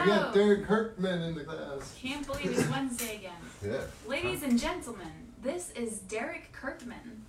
We 0.00 0.06
got 0.06 0.34
Derek 0.34 0.64
Kirkman 0.64 1.22
in 1.22 1.34
the 1.34 1.44
class. 1.44 1.94
Can't 2.00 2.26
believe 2.26 2.58
it's 2.58 2.68
Wednesday 2.68 3.16
again. 3.16 3.32
Yeah. 3.62 3.82
Ladies 4.06 4.42
and 4.42 4.58
gentlemen, 4.58 5.12
this 5.42 5.70
is 5.72 5.98
Derek 6.00 6.50
Kirkman 6.52 7.26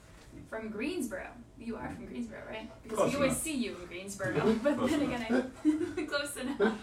from 0.50 0.70
Greensboro. 0.70 1.28
You 1.60 1.76
are 1.76 1.89
from 1.89 2.05
Greensboro, 2.05 2.39
right? 2.49 2.70
Because 2.84 2.97
Close 2.99 3.10
we 3.10 3.15
always 3.18 3.31
enough. 3.34 3.44
see 3.44 3.55
you 3.55 3.76
in 3.81 3.86
Greensboro, 3.88 4.55
but 4.63 4.78
Close 4.78 4.92
then 4.92 5.02
enough. 5.02 5.29
again, 5.29 5.52
I, 5.97 6.02
close 6.05 6.38
enough. 6.38 6.73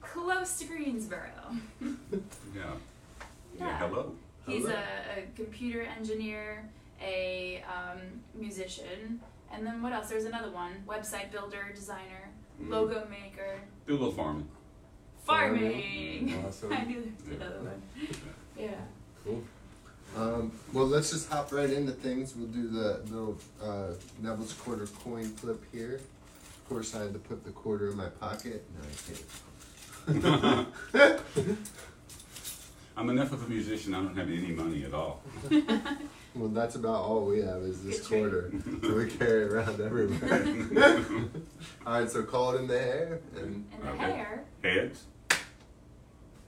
Close 0.00 0.58
to 0.60 0.64
Greensboro. 0.64 1.28
Yeah. 1.82 1.88
Yeah. 2.54 2.62
Yeah. 3.58 3.78
Hello. 3.78 4.14
He's 4.46 4.62
Hello. 4.62 4.74
a, 5.16 5.20
a 5.20 5.26
computer 5.36 5.82
engineer, 5.82 6.66
a 7.02 7.62
um, 7.68 7.98
musician, 8.34 9.20
and 9.52 9.66
then 9.66 9.82
what 9.82 9.92
else? 9.92 10.08
There's 10.08 10.24
another 10.24 10.50
one: 10.50 10.72
website 10.88 11.30
builder, 11.30 11.72
designer, 11.74 12.30
Mhm. 12.62 12.70
logo 12.70 13.06
maker, 13.10 13.60
Do 13.86 13.92
a 13.92 13.96
little 13.98 14.12
farming. 14.12 14.48
Farming. 15.24 16.44
Awesome. 16.46 16.72
I 16.80 16.84
knew 16.84 17.12
there's 17.26 17.40
another 17.40 17.58
one. 17.60 17.82
Yeah. 18.58 18.70
Cool. 19.24 19.42
Um, 20.16 20.52
well, 20.72 20.86
let's 20.86 21.10
just 21.10 21.28
hop 21.28 21.52
right 21.52 21.70
into 21.70 21.92
things. 21.92 22.34
We'll 22.36 22.46
do 22.48 22.68
the 22.68 23.00
little 23.10 23.36
uh, 23.62 23.94
Neville's 24.22 24.52
quarter 24.52 24.86
coin 24.86 25.24
flip 25.24 25.62
here. 25.72 25.96
Of 25.96 26.68
course, 26.68 26.94
I 26.94 27.00
had 27.02 27.12
to 27.14 27.18
put 27.18 27.44
the 27.44 27.50
quarter 27.50 27.90
in 27.90 27.96
my 27.96 28.08
pocket. 28.08 28.64
No, 30.06 30.14
I 30.14 30.64
can't. 30.94 31.18
I'm 32.96 33.10
enough 33.10 33.32
of 33.32 33.42
a 33.44 33.48
musician. 33.48 33.92
I 33.94 34.02
don't 34.02 34.16
have 34.16 34.28
any 34.28 34.52
money 34.52 34.84
at 34.84 34.94
all. 34.94 35.22
Well, 36.36 36.48
that's 36.48 36.74
about 36.74 36.96
all 37.04 37.26
we 37.26 37.42
have 37.42 37.62
is 37.62 37.84
this 37.84 38.04
quarter. 38.08 38.50
so 38.82 38.92
we 38.96 39.08
carry 39.08 39.44
it 39.44 39.52
around 39.52 39.80
everywhere. 39.80 41.04
all 41.86 41.92
right, 42.00 42.10
so 42.10 42.24
call 42.24 42.56
it 42.56 42.60
in 42.62 42.66
the 42.66 42.74
air 42.76 43.20
and 43.36 43.64
And 43.72 43.82
the 43.84 43.90
Okay. 43.90 44.12
hair. 44.16 44.44
Heads. 44.64 45.04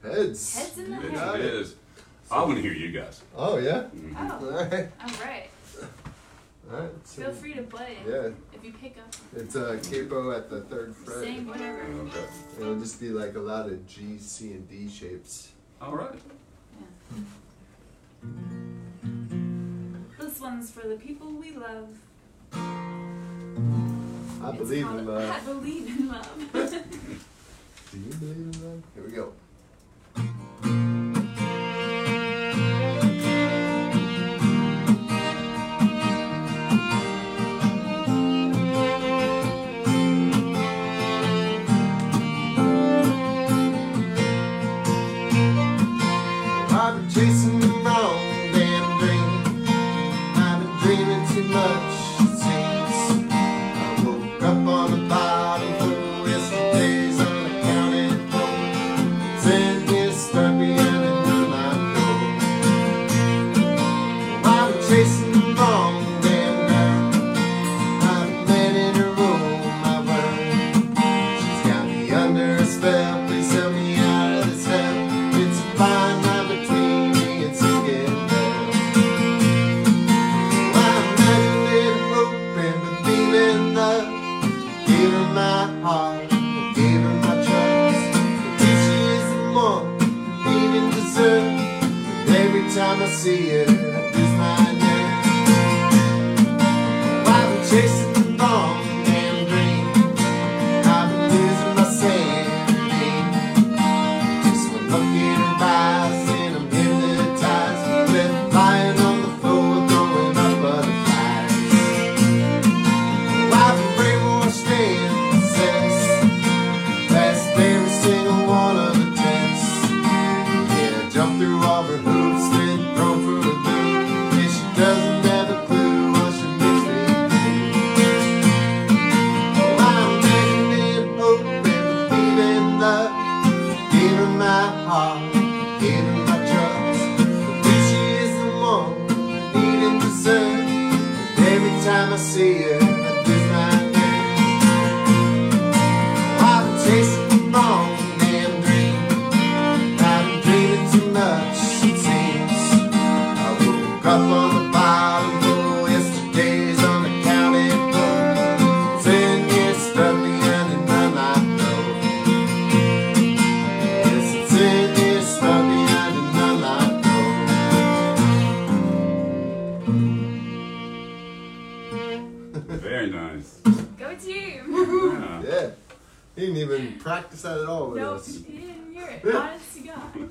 Heads. 0.07 0.55
Heads 0.57 0.79
in 0.79 0.85
the 0.91 0.91
Yes, 0.97 1.03
hair. 1.03 1.13
Got 1.13 1.41
it 1.41 1.45
it. 1.47 1.55
is. 1.55 1.75
I 2.31 2.43
want 2.43 2.57
to 2.57 2.63
hear 2.63 2.73
you 2.73 2.91
guys. 2.93 3.23
Oh 3.37 3.59
yeah. 3.59 3.85
All 4.19 4.39
Oh, 4.43 4.51
right. 4.51 4.89
all 5.01 5.09
right. 5.25 5.51
All 6.69 6.81
right. 6.81 6.91
So, 7.05 7.23
Feel 7.23 7.33
free 7.33 7.55
to 7.55 7.63
play 7.63 7.99
Yeah, 8.09 8.31
if 8.53 8.65
you 8.65 8.73
pick 8.73 8.97
up. 8.99 9.15
it's 9.37 9.55
a 9.55 9.79
capo 9.79 10.33
at 10.37 10.51
the 10.51 10.63
third 10.63 10.97
fret. 10.97 11.19
Sing 11.19 11.47
whatever. 11.47 11.87
Oh, 11.95 12.01
okay. 12.09 12.25
It'll 12.61 12.79
just 12.81 12.99
be 13.01 13.11
like 13.11 13.37
a 13.37 13.41
lot 13.41 13.67
of 13.67 13.87
G, 13.87 14.19
C, 14.19 14.51
and 14.53 14.69
D 14.69 14.89
shapes. 14.89 15.53
All 15.81 15.95
right. 15.95 16.19
Yeah. 17.13 17.19
This 20.19 20.41
one's 20.41 20.71
for 20.73 20.89
the 20.89 20.97
people 20.97 21.31
we 21.31 21.53
love. 21.53 21.89
I 22.53 24.51
It's 24.51 24.59
believe 24.59 24.85
called 24.87 25.01
in 25.01 25.09
I 25.09 25.41
believe 25.41 25.87
in 26.01 26.09
love. 26.09 26.26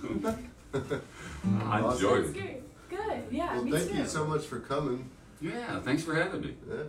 I 0.73 1.81
Awesome. 1.81 1.91
enjoyed 1.93 2.25
It's 2.25 2.29
it. 2.37 2.41
great. 2.41 2.89
Good. 2.89 3.23
Yeah. 3.31 3.53
Well, 3.55 3.63
me 3.63 3.71
thank 3.71 3.91
too. 3.91 3.97
you 3.97 4.05
so 4.05 4.25
much 4.25 4.45
for 4.45 4.59
coming. 4.59 5.09
Yeah. 5.41 5.79
Thanks 5.81 6.03
for 6.03 6.13
having 6.15 6.41
me. 6.41 6.55
Yeah. 6.69 6.83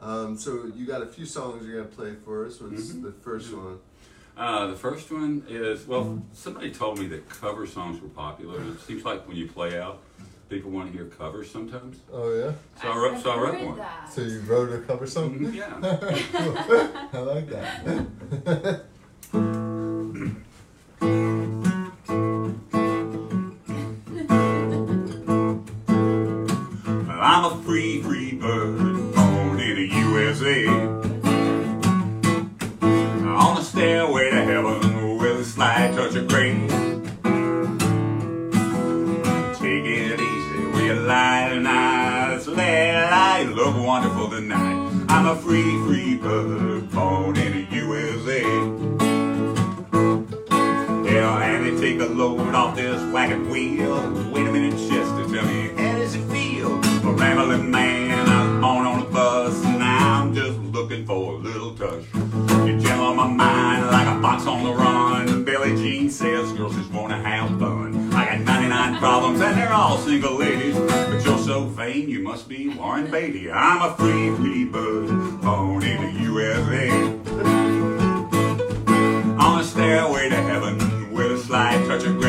Um, 0.00 0.36
so 0.38 0.70
you 0.76 0.86
got 0.86 1.02
a 1.02 1.06
few 1.06 1.26
songs 1.26 1.66
you're 1.66 1.82
gonna 1.82 1.94
play 1.94 2.14
for 2.24 2.46
us. 2.46 2.60
What's 2.60 2.92
Mhm. 2.92 3.02
the 3.02 3.12
first 3.12 3.52
one? 3.52 3.78
Uh, 4.36 4.68
the 4.68 4.76
first 4.76 5.10
one 5.10 5.42
is 5.48 5.86
well, 5.86 6.22
somebody 6.32 6.70
told 6.72 6.98
me 6.98 7.06
that 7.08 7.28
cover 7.28 7.66
songs 7.66 8.00
were 8.00 8.08
popular. 8.08 8.60
and 8.60 8.74
It 8.74 8.80
seems 8.80 9.04
like 9.04 9.26
when 9.26 9.36
you 9.36 9.48
play 9.48 9.80
out, 9.80 9.98
people 10.48 10.70
want 10.70 10.92
to 10.92 10.96
hear 10.96 11.06
covers 11.06 11.50
sometimes. 11.50 11.98
Oh 12.12 12.32
yeah. 12.32 12.52
So 12.80 12.88
I 12.92 12.96
wrote, 12.96 13.14
I've 13.16 13.22
so 13.22 13.30
I 13.32 13.38
wrote 13.40 13.54
heard 13.56 13.66
one. 13.66 13.78
That. 13.78 14.12
So 14.12 14.20
you 14.22 14.40
wrote 14.40 14.72
a 14.72 14.78
cover 14.86 15.06
song? 15.08 15.38
Mhm, 15.40 15.54
Yeah. 15.54 15.74
I 17.12 17.18
like 17.18 17.48
that. 17.50 18.82
looking 60.98 61.06
for 61.06 61.34
a 61.34 61.38
little 61.38 61.74
touch. 61.74 62.04
You 62.66 62.80
gel 62.80 63.02
on 63.02 63.16
my 63.16 63.26
mind 63.26 63.86
like 63.86 64.06
a 64.06 64.20
fox 64.20 64.46
on 64.46 64.62
the 64.64 64.72
run. 64.72 65.44
Billie 65.44 65.76
Jean 65.76 66.10
says 66.10 66.52
girls 66.52 66.76
just 66.76 66.90
wanna 66.90 67.22
have 67.22 67.48
fun. 67.58 68.12
I 68.12 68.36
got 68.36 68.40
99 68.40 68.98
problems 68.98 69.40
and 69.40 69.56
they're 69.56 69.72
all 69.72 69.96
single 69.98 70.36
ladies. 70.36 70.76
But 70.76 71.24
you're 71.24 71.38
so 71.38 71.64
vain, 71.64 72.08
you 72.08 72.22
must 72.22 72.48
be 72.48 72.68
Warren 72.68 73.10
Beatty. 73.10 73.50
I'm 73.50 73.82
a 73.82 73.96
free, 73.96 74.34
free 74.36 74.64
bird, 74.64 75.08
born 75.40 75.82
in 75.84 76.02
the 76.02 76.12
USA. 76.22 76.90
On 79.38 79.60
a 79.60 79.64
stairway 79.64 80.28
to 80.28 80.36
heaven 80.36 81.12
with 81.12 81.32
a 81.32 81.38
slight 81.38 81.86
touch 81.86 82.04
of 82.04 82.18
gray. 82.18 82.27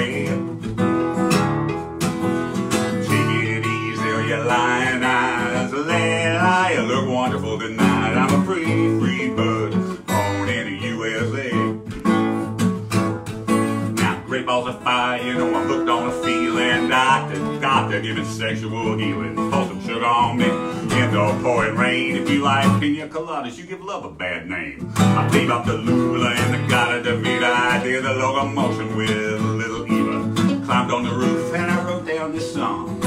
Give 18.01 18.15
me 18.15 18.23
sexual 18.23 18.97
healing. 18.97 19.35
Pour 19.35 19.67
some 19.67 19.81
sugar 19.81 20.05
on 20.05 20.37
me 20.37 20.45
in 20.45 21.11
the 21.11 21.39
pouring 21.43 21.75
rain. 21.75 22.15
If 22.15 22.29
you 22.29 22.41
like 22.41 22.79
pina 22.79 23.09
coladas, 23.09 23.57
you 23.57 23.65
give 23.65 23.81
love 23.81 24.05
a 24.05 24.09
bad 24.09 24.49
name. 24.49 24.89
I 24.95 25.27
beat 25.29 25.49
up 25.49 25.65
the 25.65 25.73
Lula 25.73 26.29
and 26.29 26.53
the 26.53 26.73
Gadda-Da-Vida. 26.73 27.45
I 27.45 27.83
did 27.83 28.05
the 28.05 28.13
locomotion 28.13 28.95
with 28.95 29.09
a 29.09 29.37
little 29.39 29.85
Eva. 29.85 30.65
Climbed 30.65 30.91
on 30.91 31.03
the 31.03 31.11
roof 31.11 31.53
and 31.53 31.69
I 31.69 31.83
wrote 31.83 32.07
down 32.07 32.31
this 32.31 32.53
song. 32.53 33.01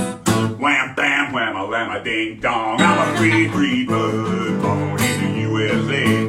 Wham, 0.61 0.95
bam, 0.95 1.33
wham, 1.33 1.57
a 1.57 1.65
lamb, 1.65 1.91
a 1.91 2.05
ding 2.05 2.41
dong. 2.41 2.79
I'm 2.79 3.15
a 3.15 3.17
free, 3.17 3.49
free 3.49 3.87
bird, 3.87 4.61
born 4.61 5.01
in 5.01 5.33
the 5.33 5.41
USA. 5.41 6.27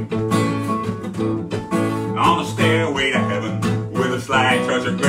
On 2.17 2.37
the 2.37 2.45
stairway 2.45 3.11
to 3.11 3.19
heaven 3.19 3.91
with 3.91 4.13
a 4.13 4.21
slight 4.21 4.65
touch 4.67 4.87
of 4.87 5.01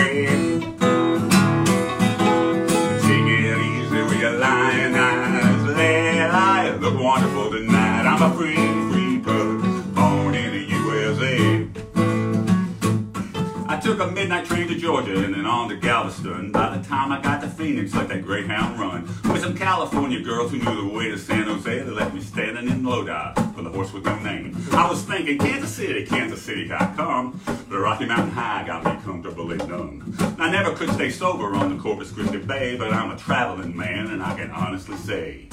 took 13.84 14.00
a 14.00 14.06
midnight 14.06 14.46
train 14.46 14.66
to 14.66 14.74
Georgia 14.74 15.14
and 15.22 15.34
then 15.34 15.44
on 15.44 15.68
to 15.68 15.76
Galveston. 15.76 16.50
By 16.50 16.74
the 16.74 16.82
time 16.88 17.12
I 17.12 17.20
got 17.20 17.42
to 17.42 17.48
Phoenix, 17.48 17.92
like 17.92 18.08
that 18.08 18.24
Greyhound 18.24 18.80
run, 18.80 19.02
with 19.30 19.42
some 19.42 19.54
California 19.54 20.22
girls 20.22 20.52
who 20.52 20.56
knew 20.56 20.88
the 20.88 20.96
way 20.96 21.10
to 21.10 21.18
San 21.18 21.42
Jose, 21.42 21.80
they 21.80 21.90
left 21.90 22.14
me 22.14 22.22
standing 22.22 22.70
in 22.70 22.82
Lodi 22.82 23.34
for 23.54 23.60
the 23.60 23.68
horse 23.68 23.92
with 23.92 24.06
no 24.06 24.18
name. 24.20 24.56
I 24.72 24.88
was 24.88 25.02
thinking, 25.02 25.36
Kansas 25.36 25.70
City, 25.70 26.06
Kansas 26.06 26.40
City, 26.40 26.66
how 26.66 26.94
come? 26.96 27.38
But 27.44 27.76
Rocky 27.76 28.06
Mountain 28.06 28.30
High 28.30 28.64
got 28.66 28.86
me 28.86 29.02
comfortably 29.04 29.58
numb. 29.58 30.16
I 30.38 30.50
never 30.50 30.74
could 30.74 30.90
stay 30.92 31.10
sober 31.10 31.54
on 31.54 31.76
the 31.76 31.82
Corpus 31.82 32.10
Christi 32.10 32.38
Bay, 32.38 32.78
but 32.78 32.90
I'm 32.90 33.10
a 33.10 33.18
traveling 33.18 33.76
man 33.76 34.06
and 34.06 34.22
I 34.22 34.34
can 34.34 34.50
honestly 34.50 34.96
say, 34.96 35.50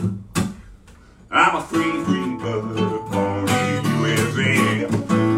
I'm 1.29 1.57
a 1.57 1.61
free, 1.61 2.01
free 2.05 2.37
bird, 2.37 2.77
in 2.77 3.83
the 3.83 3.97
USA 3.99 5.30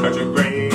touch 0.00 0.16
of 0.16 0.34
gray. 0.34 0.70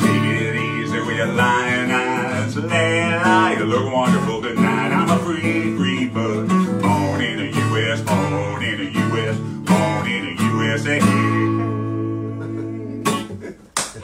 Take 0.00 0.24
it 0.24 0.54
easy 0.54 1.00
with 1.00 1.16
your 1.16 1.32
lying 1.32 1.90
eyes. 1.90 2.54
Lay, 2.56 3.16
lie, 3.16 3.56
you 3.58 3.64
look 3.64 3.90
wonderful 3.90 4.42
tonight. 4.42 4.92
I'm 4.92 5.08
a 5.08 5.18
free, 5.24 5.74
free 5.78 6.08
bird, 6.08 6.48
born 6.82 7.22
in 7.22 7.38
the 7.38 7.46
U.S., 7.46 8.02
born 8.02 8.62
in 8.62 8.78
the 8.84 8.90
U.S., 9.00 9.38
born 9.64 10.06
in 10.06 10.36
the 10.36 10.42
USA. 10.42 10.98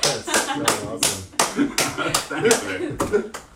That's 0.01 0.25
so 0.47 0.65
awesome. 0.89 1.69
Thanks, 2.29 3.48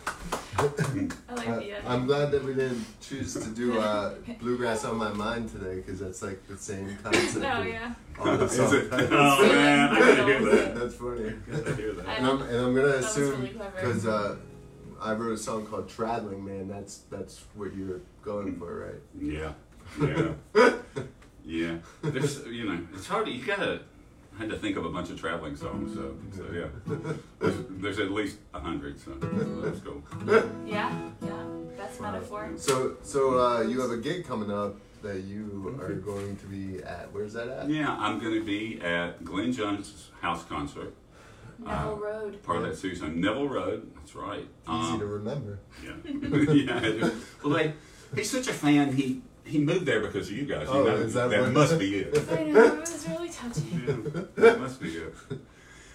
man. 1.45 1.53
I 1.53 1.57
like 1.57 1.83
the. 1.83 1.91
I'm 1.91 2.05
glad 2.05 2.31
that 2.31 2.43
we 2.43 2.53
didn't 2.53 2.85
choose 3.01 3.33
to 3.33 3.49
do 3.49 3.79
uh, 3.79 4.15
bluegrass 4.39 4.85
on 4.85 4.97
my 4.97 5.11
mind 5.13 5.49
today 5.49 5.75
because 5.75 5.99
that's 5.99 6.21
like 6.21 6.45
the 6.47 6.57
same 6.57 6.97
concept. 7.03 7.35
no, 7.37 7.61
yeah. 7.61 7.93
all 8.19 8.37
the 8.37 8.45
Is 8.45 8.51
song 8.51 8.75
it? 8.75 8.89
titles. 8.89 9.09
Oh 9.11 9.47
man, 9.47 9.89
I 9.89 9.99
gotta 9.99 10.23
hear 10.25 10.41
that. 10.55 10.75
That's 10.75 10.95
funny. 10.95 11.33
Gotta 11.51 11.75
hear 11.75 11.93
that. 11.93 12.07
And 12.07 12.27
I'm, 12.27 12.41
and 12.41 12.57
I'm 12.57 12.75
gonna 12.75 12.87
was 12.87 13.05
assume 13.05 13.41
really 13.41 13.53
because 13.53 14.05
uh, 14.07 14.35
I 15.01 15.13
wrote 15.13 15.33
a 15.33 15.37
song 15.37 15.65
called 15.65 15.89
"Traveling 15.89 16.43
Man." 16.45 16.67
That's 16.67 16.99
that's 17.09 17.43
what 17.55 17.75
you're 17.75 18.01
going 18.21 18.57
for, 18.57 18.87
right? 18.87 19.01
Yeah, 19.19 19.53
yeah, 20.01 20.73
yeah. 21.45 21.77
There's, 22.01 22.45
you 22.47 22.65
know, 22.69 22.79
it's 22.93 23.07
hard. 23.07 23.27
You 23.27 23.43
gotta. 23.45 23.81
I 24.35 24.39
had 24.39 24.49
to 24.49 24.57
think 24.57 24.77
of 24.77 24.85
a 24.85 24.89
bunch 24.89 25.09
of 25.09 25.19
traveling 25.19 25.55
songs, 25.55 25.93
so, 25.93 26.15
so 26.35 26.43
yeah. 26.53 26.65
There's, 27.39 27.55
there's 27.69 27.99
at 27.99 28.11
least 28.11 28.37
a 28.53 28.59
hundred, 28.59 28.99
so 28.99 29.11
let's 29.61 29.79
go. 29.79 30.01
Yeah, 30.65 30.91
yeah. 31.21 31.43
Best 31.77 32.01
metaphor. 32.01 32.49
So 32.57 32.97
so 33.03 33.39
uh, 33.39 33.61
you 33.61 33.79
have 33.81 33.91
a 33.91 33.97
gig 33.97 34.25
coming 34.25 34.51
up 34.51 34.75
that 35.03 35.21
you 35.23 35.77
are 35.81 35.93
going 35.93 36.35
to 36.37 36.45
be 36.47 36.81
at. 36.83 37.11
Where's 37.13 37.33
that 37.33 37.47
at? 37.47 37.69
Yeah, 37.69 37.95
I'm 37.99 38.19
going 38.19 38.33
to 38.35 38.43
be 38.43 38.81
at 38.81 39.23
Glenn 39.23 39.51
Jones' 39.53 40.09
house 40.21 40.43
concert. 40.45 40.93
Neville 41.59 41.97
Road. 41.97 42.43
Part 42.43 42.57
of 42.57 42.63
that 42.63 42.77
series 42.77 43.01
on 43.03 43.21
Neville 43.21 43.47
Road. 43.47 43.91
That's 43.95 44.15
right. 44.15 44.39
Easy 44.39 44.49
Um, 44.67 44.99
to 44.99 45.05
remember. 45.05 45.59
Yeah, 45.83 45.93
yeah. 46.05 47.09
Well, 47.43 47.53
they, 47.53 47.73
he's 48.15 48.31
such 48.31 48.47
a 48.47 48.53
fan. 48.53 48.93
He 48.93 49.21
he 49.45 49.59
moved 49.59 49.85
there 49.85 49.99
because 50.01 50.29
of 50.29 50.35
you 50.37 50.45
guys. 50.45 50.67
You 50.67 50.73
Oh, 50.73 50.83
know, 50.83 50.95
is 50.95 51.13
that 51.13 51.29
that 51.29 51.41
what- 51.41 51.51
must 51.51 51.77
be 51.79 51.95
it. 51.97 52.17
I 52.31 52.43
know, 52.43 52.65
it 52.65 52.79
was 52.79 53.07
really 53.09 53.29
touching. 53.29 53.83
Yeah, 53.87 54.21
that 54.35 54.59
must 54.59 54.81
be 54.81 54.89
it. 54.95 55.13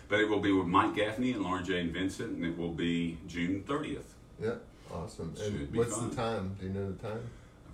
But 0.09 0.21
it 0.21 0.29
will 0.29 0.41
be 0.41 0.53
with 0.53 0.67
Mike 0.67 0.95
Gaffney 0.95 1.33
and 1.33 1.43
Lauren 1.43 1.65
Jane 1.65 1.93
Vincent, 1.93 2.37
and 2.37 2.45
it 2.45 2.57
will 2.57 2.73
be 2.73 3.19
June 3.27 3.63
30th. 3.67 4.01
Yeah, 4.43 4.53
awesome. 4.93 5.35
Should 5.37 5.47
And 5.47 5.73
be 5.73 5.79
what's 5.79 5.95
fun. 5.97 6.11
the 6.11 6.17
time? 6.17 6.57
Do 6.59 6.67
you 6.67 6.73
know 6.73 6.91
the 6.93 7.03
time? 7.09 7.21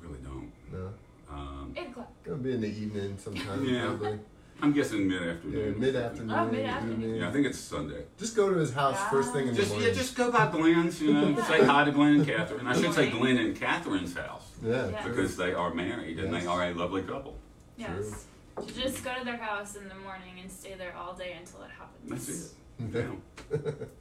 I 0.03 0.07
really 0.07 0.19
don't. 0.23 0.51
No. 0.73 0.91
Um, 1.31 1.73
Eight 1.77 1.89
o'clock. 1.91 2.13
It'll 2.25 2.39
be 2.39 2.53
in 2.53 2.61
the 2.61 2.69
evening 2.69 3.17
sometime. 3.19 3.65
Yeah. 3.65 3.87
Probably. 3.87 4.19
I'm 4.63 4.73
guessing 4.73 5.09
mid 5.09 5.21
Yeah, 5.21 5.29
afternoon. 5.33 5.81
mid 5.81 5.97
afternoon. 5.97 6.31
Oh, 6.31 6.47
mid-afternoon. 6.47 7.15
Yeah, 7.17 7.29
I 7.29 7.33
think 7.33 7.47
it's 7.47 7.59
Sunday. 7.59 8.05
Just 8.19 8.37
go 8.37 8.51
to 8.53 8.57
his 8.59 8.73
house 8.73 8.99
first 9.11 9.33
thing 9.33 9.49
in 9.49 9.55
the 9.55 9.61
Just 9.61 9.71
morning. 9.73 9.89
yeah, 9.89 9.95
just 9.95 10.15
go 10.17 10.31
by 10.31 10.47
Glenn's. 10.47 11.03
You 11.03 11.13
know, 11.13 11.29
Yeah. 11.29 11.45
say 11.49 11.65
hi 11.65 11.85
to 11.85 11.91
Glenn 11.91 12.15
and 12.15 12.27
Catherine. 12.27 12.67
I 12.67 12.81
should 12.81 12.95
say 12.95 13.11
Glenn 13.11 13.37
and 13.37 13.57
Catherine's 13.57 14.15
house 14.15 14.44
yeah, 14.63 14.89
Yeah. 14.91 15.03
true. 15.03 15.13
because 15.15 15.37
they 15.37 15.53
are 15.55 15.73
married 15.75 16.19
and 16.19 16.33
Yes. 16.33 16.43
they 16.43 16.49
are 16.49 16.65
a 16.71 16.75
lovely 16.75 17.03
couple. 17.03 17.37
Yes. 17.77 18.27
You 18.61 18.83
just 18.83 19.03
go 19.05 19.13
to 19.19 19.25
their 19.25 19.37
house 19.37 19.75
in 19.77 19.89
the 19.89 19.95
morning 19.97 20.39
and 20.41 20.51
stay 20.51 20.75
there 20.77 20.95
all 20.97 21.15
day 21.15 21.37
until 21.39 21.63
it 21.63 21.71
happens. 21.71 22.27
That's 22.27 22.29
it. 22.29 22.53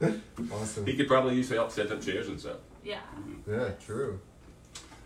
Yeah. 0.00 0.10
awesome. 0.52 0.86
He 0.86 0.96
could 0.96 1.08
probably 1.08 1.34
use 1.36 1.50
help 1.50 1.70
set 1.70 1.90
up 1.90 2.00
chairs 2.00 2.28
and 2.28 2.38
stuff. 2.40 2.58
Yeah. 2.84 3.00
Yeah, 3.48 3.70
true. 3.84 4.20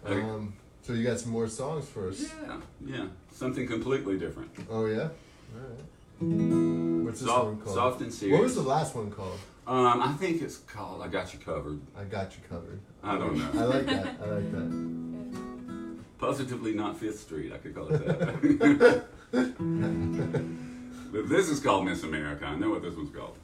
Okay. 0.06 0.20
Um, 0.20 0.52
so 0.82 0.92
you 0.92 1.04
got 1.06 1.18
some 1.20 1.32
more 1.32 1.48
songs 1.48 1.86
for 1.88 2.08
us? 2.08 2.20
Yeah, 2.22 2.60
yeah, 2.84 3.06
something 3.32 3.66
completely 3.66 4.18
different. 4.18 4.50
Oh 4.70 4.86
yeah. 4.86 5.08
All 5.54 5.60
right. 5.60 7.04
What's 7.04 7.20
this 7.20 7.28
one 7.28 7.58
called? 7.60 7.74
soft 7.74 8.00
and 8.00 8.12
serious. 8.12 8.34
What 8.36 8.44
was 8.44 8.54
the 8.54 8.62
last 8.62 8.94
one 8.94 9.10
called? 9.10 9.38
Um, 9.68 10.00
I 10.00 10.14
think 10.14 10.40
it's 10.40 10.56
called 10.56 11.02
"I 11.02 11.08
Got 11.08 11.34
You 11.34 11.40
Covered." 11.40 11.78
I 11.94 12.04
got 12.04 12.34
you 12.34 12.38
covered. 12.48 12.80
I 13.02 13.18
don't 13.18 13.36
know. 13.36 13.60
I 13.60 13.64
like 13.64 13.84
that. 13.84 14.16
I 14.22 14.26
like 14.30 14.50
that. 14.52 15.94
Positively 16.18 16.72
not 16.72 16.98
Fifth 16.98 17.20
Street. 17.20 17.52
I 17.52 17.58
could 17.58 17.74
call 17.74 17.88
it 17.88 17.98
that. 18.08 19.04
but 21.12 21.28
this 21.28 21.50
is 21.50 21.60
called 21.60 21.84
Miss 21.84 22.02
America. 22.02 22.46
I 22.46 22.56
know 22.56 22.70
what 22.70 22.80
this 22.80 22.94
one's 22.96 23.10
called. 23.14 23.36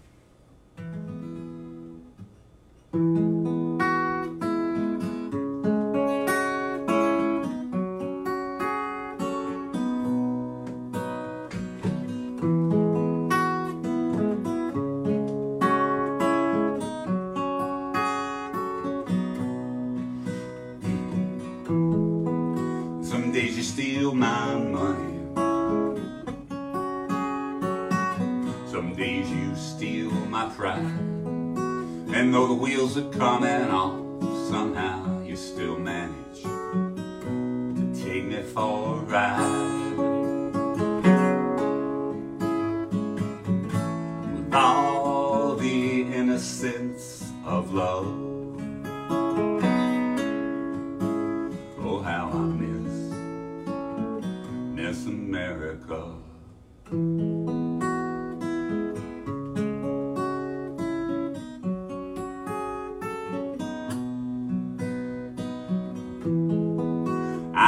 Steal 23.65 24.15
my 24.15 24.55
money. 24.57 25.21
Some 28.71 28.95
days 28.95 29.29
you 29.31 29.57
steal 29.57 30.11
my 30.11 30.51
pride. 30.51 30.85
And 32.15 32.35
though 32.35 32.47
the 32.47 32.55
wheels 32.55 32.99
are 32.99 33.09
coming 33.11 33.71
off, 33.71 33.99
somehow 34.51 35.23
you 35.23 35.35
still 35.35 35.79
manage 35.79 36.43
to 36.43 38.05
take 38.05 38.25
me 38.25 38.43
for 38.43 38.99
a 38.99 39.01
ride. 39.01 40.04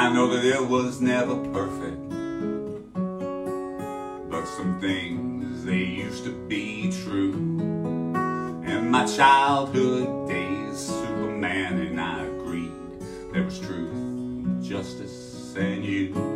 I 0.07 0.13
know 0.13 0.29
that 0.29 0.45
it 0.45 0.65
was 0.65 1.01
never 1.01 1.35
perfect, 1.53 2.11
but 4.31 4.47
some 4.47 4.79
things 4.81 5.65
they 5.65 5.83
used 5.83 6.23
to 6.23 6.31
be 6.47 6.93
true. 7.03 7.33
In 7.33 8.89
my 8.89 9.05
childhood 9.05 10.29
days, 10.29 10.79
Superman 10.79 11.81
and 11.81 12.01
I 12.01 12.23
agreed 12.23 12.71
there 13.33 13.43
was 13.43 13.59
truth, 13.59 14.63
justice, 14.63 15.57
and 15.57 15.85
you. 15.85 16.36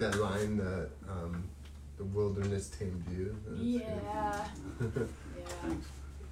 Like 0.00 0.12
that 0.12 0.20
line 0.20 0.56
that 0.58 0.88
um, 1.08 1.44
the 1.96 2.04
wilderness 2.04 2.68
tamed 2.68 3.04
you. 3.10 3.36
That's. 3.46 3.60
Yeah. 3.60 4.48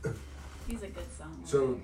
yeah. 0.05 0.13
He's 0.67 0.83
a 0.83 0.89
good 0.89 1.05
songwriter. 1.19 1.47
So, 1.47 1.81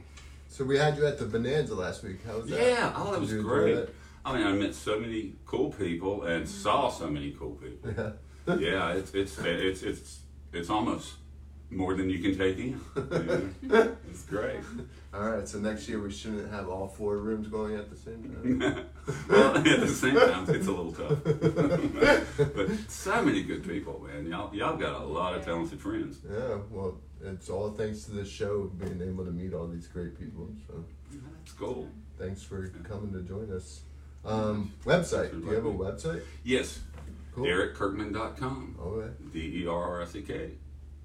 so 0.49 0.64
we 0.64 0.78
had 0.78 0.96
you 0.96 1.06
at 1.06 1.18
the 1.18 1.26
Bonanza 1.26 1.75
last 1.75 2.02
week. 2.02 2.25
How 2.26 2.38
was 2.38 2.50
that? 2.50 2.60
Yeah, 2.60 2.92
oh, 2.96 3.12
that 3.12 3.20
was 3.20 3.28
Did 3.30 3.37
you 3.37 3.40
enjoy 3.42 3.54
great. 3.54 3.75
that? 3.75 3.94
I 4.25 4.37
mean, 4.37 4.46
I 4.46 4.52
met 4.52 4.75
so 4.75 4.99
many 4.99 5.34
cool 5.46 5.70
people 5.70 6.25
and 6.25 6.49
saw 6.49 6.90
so 6.90 7.08
many 7.08 7.32
cool 7.32 7.52
people. 7.52 7.90
Yeah. 7.96 8.10
Yeah, 8.58 8.94
it's 8.94 9.14
it's 9.14 9.38
it's 9.38 9.82
it's 9.82 10.20
it's 10.52 10.70
almost 10.70 11.12
more 11.70 11.94
than 11.94 12.10
you 12.10 12.18
can 12.18 12.36
take 12.36 12.58
in. 12.58 12.80
Yeah. 13.62 13.88
It's 14.08 14.24
great. 14.24 14.60
All 15.14 15.20
right. 15.30 15.46
So 15.48 15.58
next 15.58 15.88
year 15.88 16.00
we 16.02 16.10
shouldn't 16.10 16.50
have 16.50 16.68
all 16.68 16.88
four 16.88 17.18
rooms 17.18 17.46
going 17.46 17.76
at 17.76 17.88
the 17.88 17.96
same 17.96 18.22
time. 18.60 18.86
well, 19.28 19.56
at 19.56 19.64
the 19.80 19.86
same 19.88 20.14
time, 20.16 20.44
it's 20.48 20.66
a 20.66 20.72
little 20.72 20.92
tough. 20.92 21.18
but 22.54 22.90
so 22.90 23.22
many 23.22 23.42
good 23.42 23.66
people, 23.66 24.00
man. 24.06 24.26
Y'all, 24.26 24.54
y'all 24.54 24.76
got 24.76 25.00
a 25.00 25.04
lot 25.04 25.34
of 25.34 25.44
talented 25.44 25.80
friends. 25.80 26.18
yeah. 26.28 26.58
Well, 26.70 26.98
it's 27.22 27.48
all 27.48 27.70
thanks 27.70 28.04
to 28.04 28.12
this 28.12 28.28
show 28.28 28.64
being 28.78 29.00
able 29.00 29.24
to 29.24 29.30
meet 29.30 29.54
all 29.54 29.68
these 29.68 29.86
great 29.86 30.18
people. 30.18 30.48
So 30.66 30.84
That's 31.12 31.52
cool. 31.52 31.88
thanks 32.18 32.42
for 32.42 32.66
coming 32.88 33.12
to 33.12 33.20
join 33.20 33.52
us. 33.52 33.82
Um, 34.24 34.72
website. 34.84 35.30
Do 35.30 35.38
you 35.46 35.54
have 35.54 35.64
a 35.66 35.72
website? 35.72 36.22
Yes, 36.42 36.80
Cool. 37.32 37.44
DerekKirkman.com. 37.44 38.76
All 38.82 38.90
right. 38.96 39.32
D 39.32 39.62
E 39.62 39.66
R 39.66 39.82
R 39.82 40.02
S 40.02 40.16
E 40.16 40.22
K 40.22 40.50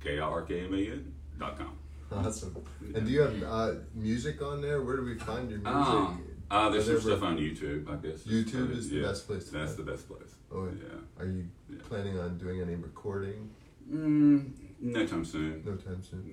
K 0.05 0.19
R 0.19 0.41
K 0.43 0.65
M 0.65 0.73
A 0.73 0.77
N 0.77 1.13
dot 1.39 1.57
com. 1.57 1.77
Awesome. 2.11 2.55
And 2.93 3.05
do 3.05 3.11
you 3.11 3.21
have 3.21 3.43
uh, 3.43 3.71
music 3.95 4.41
on 4.41 4.61
there? 4.61 4.81
Where 4.83 4.95
do 4.97 5.03
we 5.03 5.15
find 5.17 5.49
your 5.49 5.59
music? 5.59 5.73
Oh, 5.75 6.17
uh, 6.51 6.69
there's 6.69 6.87
Are 6.87 6.99
some 6.99 7.09
there- 7.09 7.17
stuff 7.17 7.23
on 7.23 7.37
YouTube, 7.37 7.89
I 7.91 7.95
guess. 8.07 8.19
YouTube 8.21 8.71
is 8.77 8.89
the 8.91 9.01
best 9.01 9.25
place 9.27 9.45
to 9.45 9.51
That's 9.53 9.73
find 9.73 9.85
the 9.85 9.91
best 9.91 10.07
place. 10.07 10.35
Oh, 10.51 10.65
Yeah. 10.67 10.99
Are 11.19 11.25
you 11.25 11.45
Yeah. 11.69 11.77
planning 11.89 12.19
on 12.19 12.37
doing 12.37 12.61
any 12.61 12.75
recording? 12.75 13.49
Mm, 13.91 14.51
no 14.79 15.05
time 15.07 15.25
soon. 15.25 15.63
No 15.65 15.75
time 15.75 16.01
soon. 16.03 16.23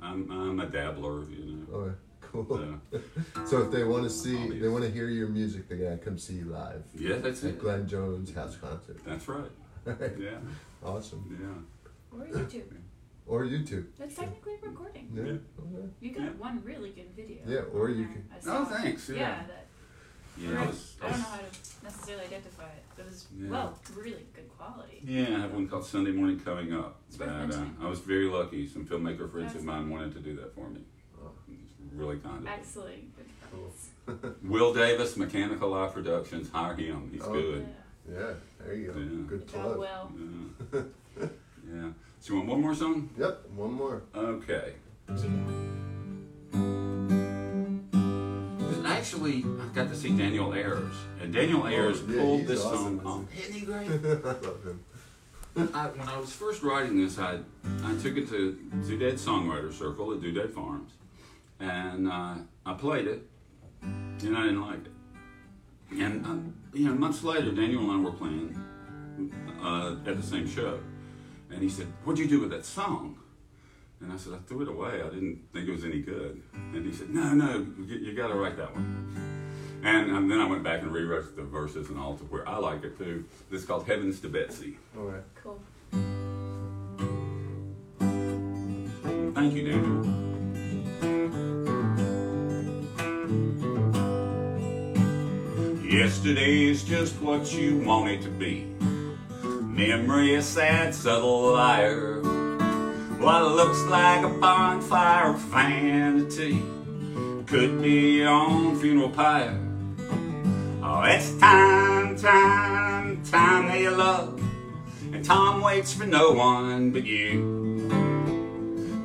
No, 0.00 0.06
I'm, 0.06 0.30
I'm 0.30 0.60
a 0.60 0.66
dabbler, 0.66 1.28
you 1.30 1.64
know. 1.70 1.74
Oh, 1.74 1.94
cool. 2.20 2.46
So, 2.90 3.00
So 3.46 3.62
if 3.62 3.70
they 3.70 3.84
want 3.84 4.02
to 4.04 4.10
see, 4.10 4.36
Hobbies. 4.36 4.60
they 4.62 4.68
want 4.68 4.84
to 4.84 4.90
hear 4.90 5.08
your 5.08 5.28
music, 5.28 5.68
they 5.68 5.76
gotta 5.76 5.96
come 5.98 6.18
see 6.18 6.34
you 6.34 6.46
live 6.46 6.82
yeah, 6.94 7.16
that's 7.16 7.42
at 7.44 7.50
it. 7.50 7.58
Glenn 7.60 7.86
Jones 7.88 8.34
House 8.34 8.56
Concert. 8.56 8.98
That's 9.06 9.28
right. 9.28 9.50
Yeah, 10.18 10.38
awesome. 10.84 11.24
yeah. 11.40 12.18
Or 12.20 12.26
YouTube. 12.26 12.64
Or 13.26 13.44
YouTube. 13.44 13.86
That's 13.98 14.16
technically 14.16 14.54
a 14.62 14.68
recording. 14.68 15.10
Yeah. 15.14 15.22
Yeah. 15.22 15.30
Okay. 15.32 15.88
You 16.00 16.10
got 16.12 16.22
Yeah. 16.24 16.30
one 16.38 16.62
really 16.64 16.90
good 16.90 17.10
video. 17.16 17.38
Yeah, 17.46 17.60
or 17.72 17.88
you 17.90 18.04
can- 18.06 18.28
I 18.32 18.36
Oh, 18.48 18.64
thanks. 18.64 19.08
Yeah. 19.08 19.16
Yeah, 19.16 19.46
that, 19.46 19.66
Yeah, 20.38 20.62
I 20.62 20.66
was, 20.66 20.96
I 21.00 21.06
I 21.06 21.10
don't 21.10 21.18
know 21.18 21.24
how 21.26 21.36
to 21.38 21.44
necessarily 21.84 22.24
identify 22.24 22.64
it. 22.68 22.82
It 22.98 23.04
was, 23.04 23.28
Yeah. 23.36 23.50
well, 23.50 23.78
really 23.94 24.26
good 24.34 24.48
quality. 24.56 25.00
yeah, 25.04 25.36
I 25.36 25.40
have 25.40 25.52
one 25.54 25.68
called 25.68 25.84
Sunday 25.84 26.10
Morning 26.12 26.40
Coming 26.40 26.72
Up. 26.72 27.00
It's 27.08 27.18
That, 27.18 27.28
uh. 27.54 27.64
I 27.80 27.88
was 27.88 28.00
very 28.00 28.26
lucky. 28.28 28.66
Some 28.66 28.86
filmmaker 28.86 29.30
friends 29.30 29.54
of 29.54 29.62
mine 29.64 29.88
wanted 29.90 30.12
to 30.14 30.20
do 30.20 30.34
that 30.36 30.54
for 30.54 30.68
me. 30.70 30.80
Oh. 31.22 31.30
Really 31.94 32.18
kind 32.18 32.38
of 32.38 32.44
them. 32.44 32.48
Actually, 32.52 33.08
good 33.16 33.26
Cool. 33.52 34.34
Will 34.50 34.72
Davis, 34.72 35.16
Mechanical 35.18 35.68
Live 35.68 35.92
Productions. 35.92 36.48
Hire 36.48 36.74
him. 36.74 37.10
He's 37.12 37.22
Oh. 37.22 37.32
good. 37.32 37.66
Yeah. 38.10 38.14
Yeah, 38.18 38.34
there 38.58 38.74
you 38.74 38.90
go. 38.92 38.98
Yeah. 38.98 39.06
Good 39.08 39.28
Good 39.28 39.48
job, 39.48 39.74
plug. 39.76 40.12
Will. 40.72 40.84
Yeah. 41.70 41.90
yeah. 42.22 42.26
So 42.26 42.34
you 42.34 42.38
want 42.38 42.48
one 42.48 42.60
more 42.60 42.74
song? 42.74 43.10
Yep, 43.18 43.50
one 43.56 43.72
more. 43.72 44.02
Okay. 44.14 44.74
Actually, 48.84 49.44
I 49.60 49.74
got 49.74 49.88
to 49.88 49.96
see 49.96 50.16
Daniel 50.16 50.54
Ayers, 50.54 50.94
and 51.20 51.32
Daniel 51.32 51.66
Ayers 51.66 52.02
yeah, 52.08 52.20
pulled 52.20 52.40
he's 52.40 52.48
this 52.48 52.64
awesome, 52.64 53.00
song 53.02 53.28
isn't 53.36 53.48
off. 53.48 53.48
Isn't 53.48 53.54
he 53.54 53.66
great? 53.66 53.88
I 54.24 54.46
love 54.46 54.64
him. 54.64 54.84
I, 55.74 55.86
when 55.88 56.08
I 56.08 56.18
was 56.18 56.32
first 56.32 56.62
writing 56.62 57.04
this, 57.04 57.18
I 57.18 57.40
I 57.64 57.96
took 58.00 58.16
it 58.16 58.28
to 58.28 58.58
Doodad 58.76 59.14
Songwriter 59.14 59.72
Circle 59.72 60.12
at 60.12 60.20
Doodad 60.20 60.52
Farms, 60.54 60.92
and 61.60 62.08
uh, 62.08 62.34
I 62.64 62.74
played 62.74 63.06
it, 63.06 63.28
and 63.82 64.36
I 64.36 64.44
didn't 64.44 64.62
like 64.62 64.84
it. 64.86 64.92
And 66.00 66.24
um, 66.24 66.54
you 66.72 66.88
know, 66.88 66.94
months 66.94 67.22
later, 67.22 67.50
Daniel 67.50 67.82
and 67.82 67.92
I 67.92 67.96
were 67.96 68.16
playing 68.16 68.56
uh, 69.62 69.96
at 70.08 70.16
the 70.16 70.22
same 70.22 70.48
show, 70.48 70.80
and 71.52 71.62
he 71.62 71.68
said, 71.68 71.86
"What'd 72.04 72.18
you 72.18 72.28
do 72.28 72.40
with 72.40 72.50
that 72.50 72.64
song?" 72.64 73.18
And 74.00 74.12
I 74.12 74.16
said, 74.16 74.32
"I 74.32 74.38
threw 74.38 74.62
it 74.62 74.68
away. 74.68 75.02
I 75.02 75.08
didn't 75.10 75.40
think 75.52 75.68
it 75.68 75.72
was 75.72 75.84
any 75.84 76.00
good." 76.00 76.42
And 76.54 76.84
he 76.84 76.92
said, 76.92 77.10
"No, 77.10 77.34
no, 77.34 77.66
you, 77.78 77.96
you 77.98 78.14
got 78.14 78.28
to 78.28 78.34
write 78.34 78.56
that 78.56 78.74
one." 78.74 79.80
And, 79.84 80.12
um, 80.12 80.28
then 80.28 80.38
I 80.38 80.46
went 80.46 80.62
back 80.62 80.82
and 80.82 80.92
rewrote 80.92 81.34
the 81.34 81.42
verses 81.42 81.88
and 81.90 81.98
all 81.98 82.16
to 82.16 82.24
where 82.24 82.48
I 82.48 82.56
like 82.58 82.84
it 82.84 82.96
too. 82.98 83.24
This 83.50 83.62
is 83.62 83.66
called 83.66 83.86
"Heavens 83.86 84.20
to 84.20 84.28
Betsy." 84.28 84.78
All 84.96 85.04
right. 85.04 85.22
Cool. 85.42 85.60
Thank 89.34 89.54
you, 89.54 89.70
Daniel. 89.70 90.22
Yesterday's 95.92 96.84
just 96.84 97.20
what 97.20 97.52
you 97.52 97.78
want 97.80 98.08
it 98.08 98.22
to 98.22 98.30
be. 98.30 98.71
Memory 99.72 100.34
a 100.34 100.42
sad, 100.42 100.94
subtle 100.94 101.54
liar. 101.54 102.20
What 103.18 103.42
looks 103.52 103.82
like 103.84 104.22
a 104.22 104.28
bonfire 104.28 105.30
of 105.30 105.40
vanity 105.40 106.62
could 107.46 107.80
be 107.80 108.18
your 108.18 108.28
own 108.28 108.78
funeral 108.78 109.08
pyre. 109.08 109.58
Oh, 110.82 111.02
it's 111.04 111.32
time, 111.38 112.18
time, 112.18 113.22
time 113.24 113.68
that 113.68 113.80
you 113.80 113.92
love. 113.92 114.38
And 115.10 115.24
Tom 115.24 115.62
waits 115.62 115.94
for 115.94 116.04
no 116.04 116.32
one 116.32 116.90
but 116.90 117.06
you. 117.06 117.88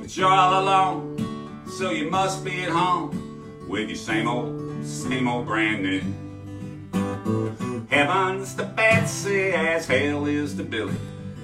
But 0.01 0.17
you're 0.17 0.29
all 0.29 0.61
alone, 0.61 1.63
so 1.77 1.91
you 1.91 2.11
must 2.11 2.43
be 2.43 2.63
at 2.63 2.71
home 2.71 3.65
with 3.69 3.87
your 3.87 3.95
same 3.95 4.27
old, 4.27 4.85
same 4.85 5.29
old 5.29 5.45
brand 5.45 5.83
new. 5.83 7.66
Heaven's 7.89 8.53
to 8.55 8.65
Betsy 8.65 9.51
as 9.51 9.85
hell 9.85 10.25
is 10.25 10.55
to 10.55 10.63
Billy. 10.63 10.95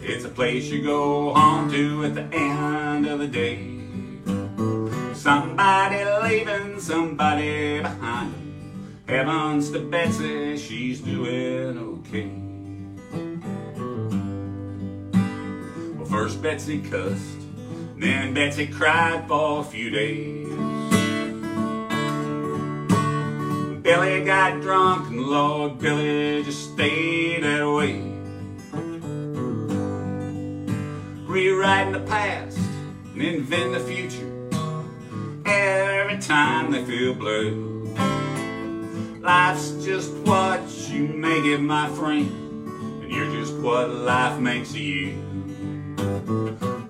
It's 0.01 0.25
a 0.25 0.29
place 0.29 0.65
you 0.65 0.83
go 0.83 1.33
home 1.33 1.71
to 1.71 2.03
at 2.03 2.15
the 2.15 2.23
end 2.35 3.07
of 3.07 3.19
the 3.19 3.27
day. 3.27 3.79
Somebody 5.13 6.03
leaving 6.27 6.81
somebody 6.81 7.79
behind. 7.79 8.33
Heavens 9.07 9.71
to 9.71 9.79
Betsy, 9.79 10.57
she's 10.57 10.99
doing 10.99 11.77
okay. 11.77 12.29
Well, 15.95 16.05
first 16.05 16.41
Betsy 16.41 16.81
cussed, 16.81 17.39
then 17.97 18.33
Betsy 18.33 18.67
cried 18.67 19.29
for 19.29 19.61
a 19.61 19.63
few 19.63 19.89
days. 19.89 20.72
Billy 23.83 24.23
got 24.23 24.61
drunk 24.61 25.09
and 25.09 25.19
Lord 25.19 25.77
Billy 25.77 26.41
just 26.43 26.71
stayed 26.71 27.43
that 27.43 27.69
way. 27.69 27.99
Rewriting 31.27 31.91
the 31.91 31.99
past 31.99 32.57
and 33.11 33.21
inventing 33.21 33.73
the 33.73 33.81
future 33.81 34.49
every 35.45 36.17
time 36.19 36.71
they 36.71 36.85
feel 36.85 37.13
blue. 37.13 37.93
Life's 39.19 39.71
just 39.83 40.13
what 40.13 40.61
you 40.87 41.09
make 41.09 41.43
it, 41.43 41.59
my 41.59 41.89
friend, 41.89 42.31
and 43.03 43.11
you're 43.11 43.31
just 43.33 43.53
what 43.55 43.89
life 43.89 44.39
makes 44.39 44.73
you. 44.73 45.09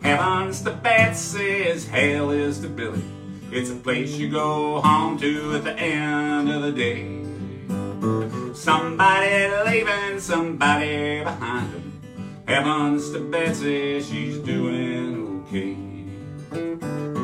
Heaven's 0.03 0.61
to 0.61 0.73
Betsy 0.73 1.63
as 1.63 1.87
hell 1.87 2.29
is 2.29 2.59
to 2.59 2.67
Billy. 2.69 3.01
It's 3.55 3.69
a 3.69 3.75
place 3.75 4.13
you 4.13 4.31
go 4.31 4.81
home 4.81 5.15
to 5.19 5.55
at 5.55 5.63
the 5.63 5.77
end 5.77 6.49
of 6.49 6.63
the 6.63 6.71
day. 6.71 7.21
Somebody 8.55 9.47
leaving 9.69 10.19
somebody 10.19 11.23
behind 11.23 11.71
them. 11.71 12.01
Heavens 12.47 13.11
to 13.11 13.19
Betsy, 13.19 14.01
she's 14.01 14.39
doing 14.39 15.45
okay. 15.45 17.22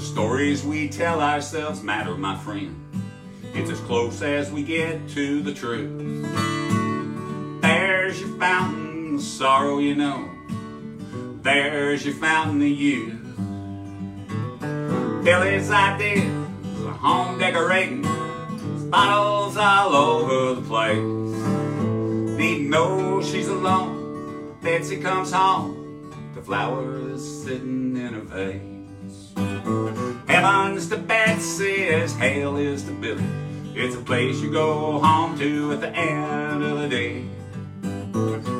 The 0.00 0.06
stories 0.06 0.64
we 0.64 0.88
tell 0.88 1.20
ourselves 1.20 1.82
matter, 1.82 2.16
my 2.16 2.34
friend. 2.38 2.74
It's 3.52 3.70
as 3.70 3.80
close 3.80 4.22
as 4.22 4.50
we 4.50 4.62
get 4.62 5.10
to 5.10 5.42
the 5.42 5.52
truth. 5.52 6.24
There's 7.60 8.18
your 8.18 8.30
fountain 8.38 9.16
of 9.16 9.20
sorrow, 9.20 9.78
you 9.78 9.94
know. 9.94 10.26
There's 11.42 12.06
your 12.06 12.14
fountain 12.14 12.62
of 12.62 12.68
youth. 12.68 13.20
Billy's 15.22 15.70
ideas 15.70 16.32
of 16.78 16.96
home 16.96 17.38
decorating. 17.38 18.00
Bottles 18.90 19.58
all 19.58 19.94
over 19.94 20.58
the 20.58 20.66
place. 20.66 22.38
Need 22.38 22.70
know 22.70 23.20
she's 23.20 23.48
alone. 23.48 24.56
Betsy 24.62 24.96
comes 24.96 25.30
home. 25.30 26.32
The 26.34 26.40
flowers 26.40 27.44
sitting 27.44 27.98
in 27.98 28.14
a 28.14 28.20
vase. 28.20 28.69
Heaven's 30.26 30.88
to 30.88 30.96
Betsy 30.96 31.88
as 31.88 32.14
hell 32.16 32.56
is 32.56 32.84
to 32.84 32.92
Billy. 32.92 33.24
It's 33.74 33.94
a 33.96 34.00
place 34.00 34.40
you 34.40 34.52
go 34.52 34.98
home 34.98 35.38
to 35.38 35.72
at 35.72 35.80
the 35.80 35.88
end 35.88 36.62
of 36.62 36.78
the 36.80 36.88
day. 36.88 37.24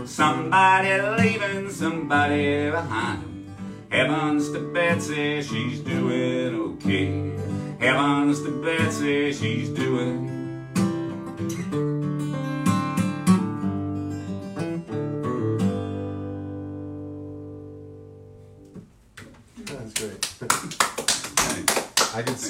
Somebody 0.06 1.00
leaving 1.22 1.70
somebody 1.70 2.70
behind 2.70 3.22
them. 3.22 3.54
Heaven's 3.90 4.50
to 4.52 4.60
Betsy, 4.72 5.42
she's 5.42 5.80
doing 5.80 6.54
okay. 6.54 7.32
Heaven's 7.80 8.42
to 8.42 8.62
Betsy, 8.62 9.32
she's 9.32 9.68
doing. 9.68 10.40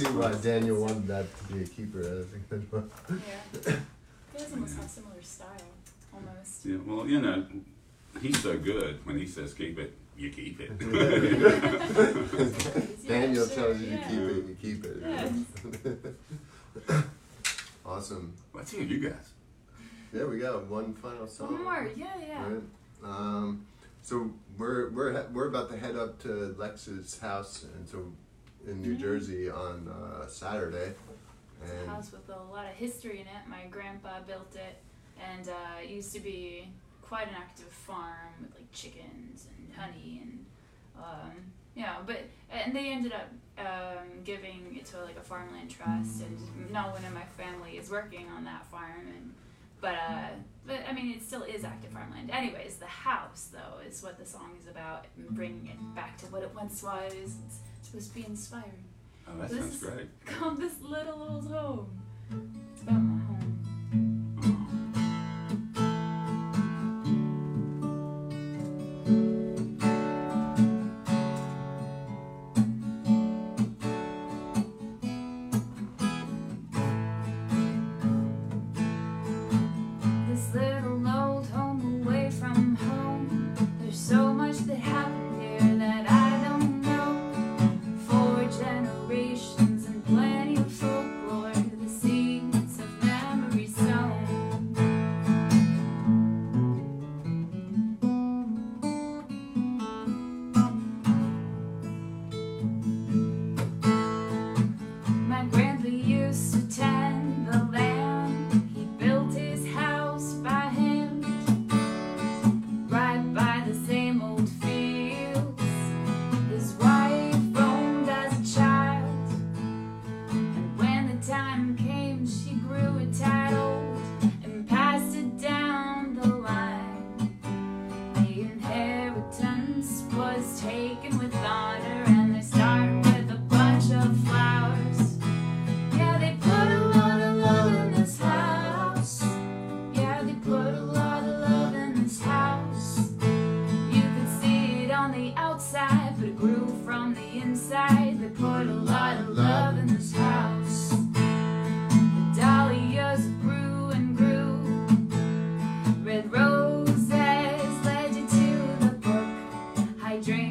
See 0.01 0.09
why 0.13 0.33
Daniel 0.35 0.81
wanted 0.83 1.07
that 1.09 1.27
to 1.39 1.45
be 1.53 1.63
a 1.63 1.67
keeper. 1.67 2.01
I 2.01 2.25
think 2.31 2.49
that's 2.49 2.73
what- 2.73 2.89
Yeah. 3.09 3.77
He 4.33 4.39
does 4.39 4.53
almost 4.53 4.77
have 4.77 4.89
similar 4.91 5.23
style, 5.23 5.71
almost. 6.15 6.65
Yeah, 6.65 6.77
well, 6.87 7.07
you 7.07 7.21
know, 7.21 7.45
he's 8.21 8.41
so 8.43 8.57
good. 8.59 9.01
When 9.05 9.19
he 9.19 9.27
says 9.27 9.53
keep 9.55 9.79
it, 9.79 9.93
you 10.17 10.31
keep 10.31 10.61
it. 10.61 10.79
Daniel 13.09 13.47
sure, 13.47 13.57
tells 13.57 13.81
you 13.81 13.89
yeah. 13.89 14.09
to 14.09 14.09
keep 14.09 14.21
it, 14.21 14.45
you 14.49 14.57
keep 14.61 14.85
it. 14.85 14.97
Yes. 15.03 15.33
Awesome. 17.85 18.33
Let's 18.55 18.71
hear 18.71 18.83
you 18.83 19.01
guys. 19.11 19.33
Yeah, 20.13 20.25
we 20.25 20.39
got 20.39 20.67
one 20.67 20.95
final 20.95 21.27
song. 21.27 21.53
One 21.55 21.65
more, 21.65 21.91
yeah, 21.97 22.07
yeah. 22.25 22.45
Right. 22.47 22.63
Um, 23.03 23.67
so 24.03 24.31
we're 24.59 24.91
we're 24.91 25.27
we're 25.33 25.49
about 25.49 25.71
to 25.71 25.77
head 25.77 25.97
up 25.97 26.21
to 26.23 26.55
Lex's 26.57 27.19
house, 27.19 27.65
and 27.75 27.89
so 27.89 28.13
in 28.66 28.83
New 28.83 28.94
Mhm. 28.96 29.01
Jersey 29.01 29.51
on 29.51 29.88
uh, 29.88 30.27
Saturday. 30.27 30.94
It's 31.62 31.70
a 31.73 31.77
And 31.81 31.88
house 31.90 32.12
with 32.12 32.29
a 32.29 32.42
lot 32.44 32.66
of 32.66 32.73
history 32.73 33.20
in 33.20 33.27
it. 33.27 33.46
My 33.49 33.66
grandpa 33.70 34.20
built 34.20 34.55
it, 34.57 34.77
and 35.20 35.49
uh, 35.49 35.83
it 35.83 35.90
used 35.90 36.12
to 36.14 36.20
be 36.20 36.68
quite 37.03 37.29
an 37.29 37.35
active 37.35 37.66
farm 37.68 38.33
with 38.40 38.55
like 38.55 38.70
chickens 38.73 39.46
and 39.57 39.73
honey 39.75 40.20
and 40.23 40.46
um, 40.96 41.33
yeah. 41.75 41.96
But 42.07 42.25
and 42.51 42.75
they 42.75 42.88
ended 42.90 43.12
up 43.12 43.29
um, 43.59 44.23
giving 44.25 44.77
it 44.79 44.87
to 44.87 45.03
like 45.05 45.16
a 45.16 45.23
farmland 45.23 45.70
trust, 45.70 46.23
and 46.23 46.70
no 46.73 46.88
one 46.88 47.05
in 47.05 47.12
my 47.14 47.25
family 47.37 47.77
is 47.79 47.90
working 47.90 48.27
on 48.29 48.44
that 48.44 48.64
farm. 48.66 49.07
And 49.09 49.35
but 49.81 49.94
uh, 49.94 50.29
but 50.66 50.81
I 50.88 50.92
mean, 50.92 51.14
it 51.14 51.23
still 51.23 51.42
is 51.42 51.64
active 51.64 51.90
farmland. 51.92 52.31
Anyways, 52.31 52.77
the 52.77 52.87
house 52.87 53.49
though 53.53 53.81
is 53.87 54.03
what 54.03 54.18
the 54.18 54.25
song 54.27 54.57
is 54.61 54.66
about, 54.66 55.07
and 55.16 55.29
bringing 55.31 55.66
it 55.66 55.94
back 55.94 56.16
to 56.18 56.27
what 56.27 56.42
it 56.42 56.55
once 56.55 56.83
was. 56.83 57.12
It's 57.12 57.59
supposed 57.83 58.09
to 58.11 58.14
be 58.14 58.27
inspiring 58.27 58.85
Oh, 59.29 59.38
that 59.38 59.51
This 59.51 59.59
sounds 59.61 59.79
great. 59.83 60.27
called 60.27 60.59
this 60.59 60.81
little 60.81 61.23
old 61.23 61.47
home. 61.51 61.97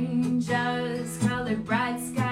angels, 0.10 1.18
colored 1.18 1.64
bright 1.66 2.00
skies. 2.00 2.29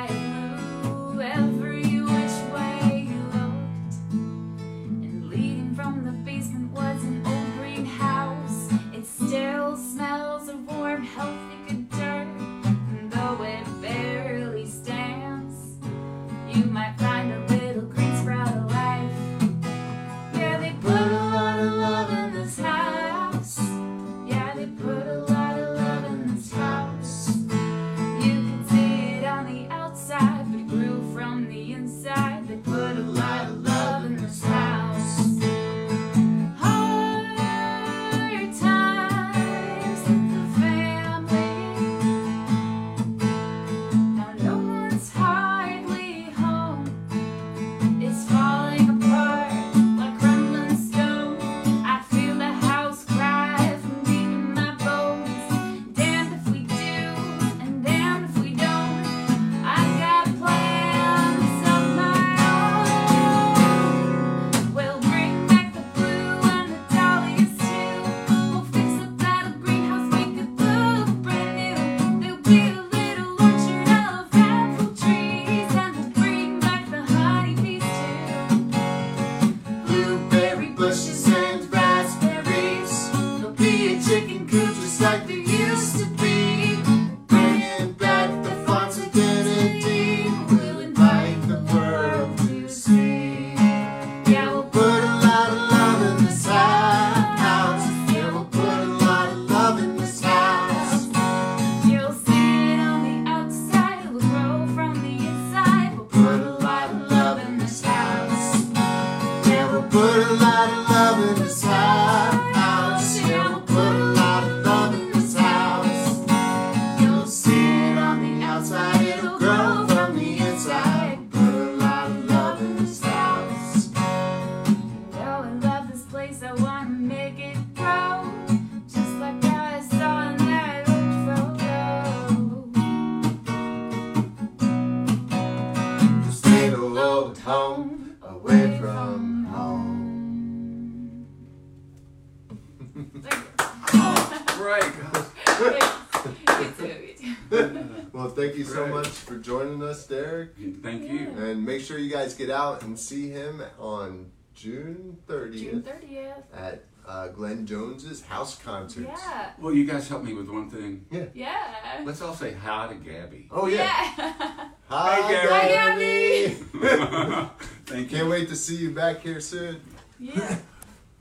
so 148.78 148.88
much 148.88 149.08
for 149.08 149.38
joining 149.38 149.82
us, 149.82 150.06
Derek. 150.06 150.52
Thank 150.84 151.04
yeah. 151.04 151.14
you. 151.14 151.30
And 151.38 151.66
make 151.66 151.82
sure 151.82 151.98
you 151.98 152.12
guys 152.12 152.36
get 152.36 152.50
out 152.50 152.84
and 152.84 152.98
see 152.98 153.30
him 153.30 153.62
on 153.80 154.32
June 154.54 155.18
30th. 155.28 155.60
June 155.60 155.82
30th. 155.82 156.44
At 156.56 156.84
uh, 157.08 157.28
Glenn 157.30 157.66
Jones's 157.66 158.24
house 158.24 158.58
concert. 158.62 159.08
Yeah. 159.08 159.52
Well, 159.60 159.74
you 159.74 159.86
guys 159.86 160.08
help 160.08 160.24
me 160.24 160.34
with 160.34 160.50
one 160.50 160.70
thing. 160.70 161.06
Yeah. 161.10 161.26
Yeah. 161.34 162.02
Let's 162.04 162.22
all 162.22 162.36
say 162.36 162.54
hi 162.54 162.88
to 162.88 162.96
Gabby. 162.96 163.48
Oh 163.50 163.68
yeah. 163.68 163.78
yeah. 163.78 164.34
hi, 164.90 165.22
hi, 165.22 165.32
Gabby. 165.32 166.54
Hi, 166.74 166.88
Gabby. 166.88 167.50
Thank 167.86 168.12
you. 168.12 168.18
Can't 168.18 168.30
wait 168.30 168.50
to 168.50 168.56
see 168.56 168.76
you 168.76 168.92
back 168.92 169.22
here 169.22 169.40
soon. 169.40 169.82
Yeah. 170.20 170.58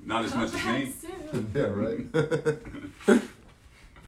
Not 0.05 0.25
as 0.25 0.33
Come 0.33 0.41
much 0.43 0.55
as 0.55 0.65
me. 0.67 0.93
Soon. 0.93 1.51
yeah. 1.55 1.63
Right. 1.63 2.59